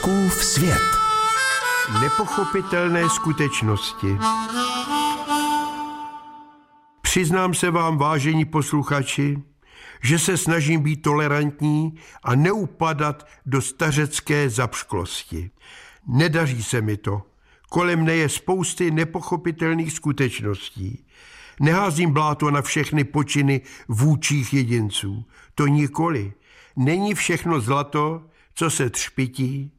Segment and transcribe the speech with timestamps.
[0.00, 0.82] Fouskův svět.
[2.00, 4.18] Nepochopitelné skutečnosti.
[7.02, 9.42] Přiznám se vám, vážení posluchači,
[10.02, 15.50] že se snažím být tolerantní a neupadat do stařecké zapšklosti.
[16.06, 17.22] Nedaří se mi to.
[17.68, 21.04] Kolem mne je spousty nepochopitelných skutečností.
[21.60, 25.24] Neházím bláto na všechny počiny vůčích jedinců.
[25.54, 26.32] To nikoli.
[26.76, 29.72] Není všechno zlato, co se třpití,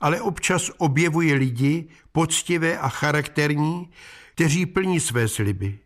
[0.00, 3.90] ale občas objevuje lidi, poctivé a charakterní,
[4.34, 5.78] kteří plní své sliby.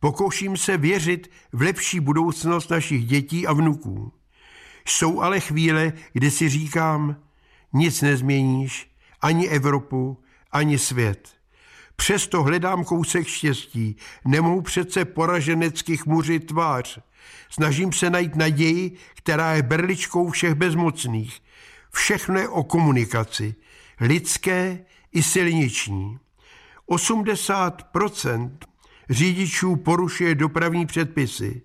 [0.00, 4.12] Pokouším se věřit v lepší budoucnost našich dětí a vnuků.
[4.86, 7.16] Jsou ale chvíle, kdy si říkám,
[7.72, 8.90] nic nezměníš,
[9.20, 11.28] ani Evropu, ani svět.
[11.96, 16.98] Přesto hledám kousek štěstí, nemohu přece poraženecky chmuřit tvář.
[17.50, 21.40] Snažím se najít naději, která je berličkou všech bezmocných.
[21.98, 23.54] Všechno je o komunikaci,
[24.00, 26.18] lidské i silniční.
[26.88, 28.50] 80%
[29.10, 31.62] řidičů porušuje dopravní předpisy.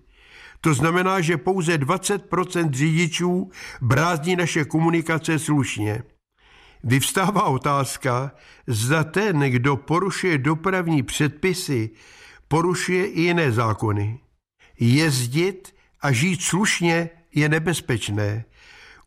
[0.60, 6.02] To znamená, že pouze 20% řidičů brázdí naše komunikace slušně.
[6.84, 8.32] Vyvstává otázka,
[8.66, 11.90] zda ten, kdo porušuje dopravní předpisy,
[12.48, 14.18] porušuje i jiné zákony.
[14.80, 18.44] Jezdit a žít slušně je nebezpečné.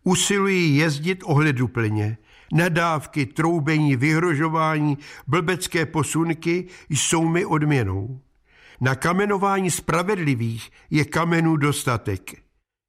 [0.07, 2.17] Usilují jezdit ohleduplně.
[2.53, 8.21] Nadávky, troubení, vyhrožování, blbecké posunky jsou mi odměnou.
[8.81, 12.31] Na kamenování spravedlivých je kamenů dostatek.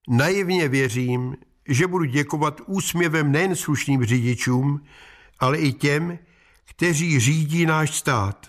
[0.09, 1.37] Naivně věřím,
[1.69, 4.81] že budu děkovat úsměvem nejen slušným řidičům,
[5.41, 6.19] ale i těm,
[6.65, 8.47] kteří řídí náš stát.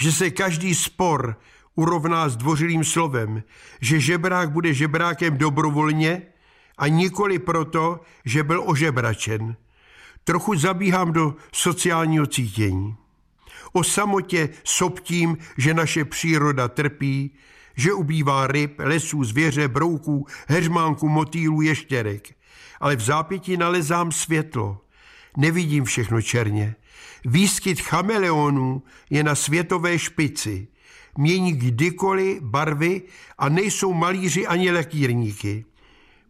[0.00, 1.36] Že se každý spor
[1.74, 3.42] urovná s dvořilým slovem,
[3.80, 6.31] že žebrák bude žebrákem dobrovolně
[6.82, 9.56] a nikoli proto, že byl ožebračen.
[10.24, 12.96] Trochu zabíhám do sociálního cítění.
[13.72, 17.34] O samotě soptím, že naše příroda trpí,
[17.76, 22.34] že ubývá ryb, lesů, zvěře, brouků, heřmánků, motýlů, ještěrek.
[22.80, 24.80] Ale v zápětí nalezám světlo.
[25.36, 26.74] Nevidím všechno černě.
[27.24, 30.68] Výskyt chameleonů je na světové špici.
[31.18, 33.02] Mění kdykoliv barvy
[33.38, 35.64] a nejsou malíři ani lekírníky.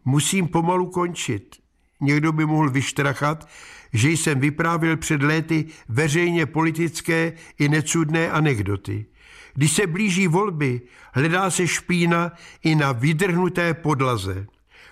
[0.05, 1.55] Musím pomalu končit.
[2.01, 3.47] Někdo by mohl vyštrachat,
[3.93, 9.05] že jsem vyprávěl před léty veřejně politické i necudné anekdoty.
[9.53, 10.81] Když se blíží volby,
[11.13, 12.31] hledá se špína
[12.63, 14.47] i na vydrhnuté podlaze.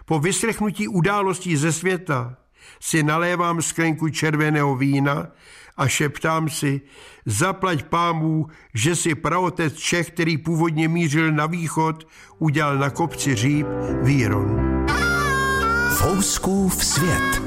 [0.06, 2.38] Po vyslechnutí událostí ze světa
[2.80, 5.28] si nalévám sklenku červeného vína
[5.78, 6.82] a šeptám si,
[7.26, 12.08] zaplať pámů, že si praotec Čech, který původně mířil na východ,
[12.40, 13.68] udělal na kopci říp
[14.02, 14.81] výron.
[15.98, 17.42] Fouskův svět.